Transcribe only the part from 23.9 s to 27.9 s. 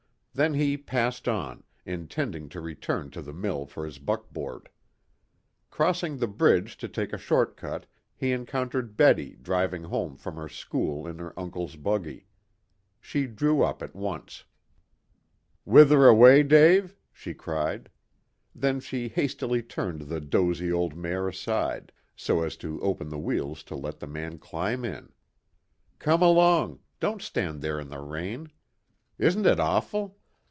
the man climb in. "Come along; don't stand there in